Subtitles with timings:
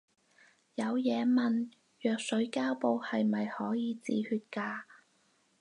[0.73, 1.69] 有嘢問，
[1.99, 4.81] 藥水膠布係咪可以止血㗎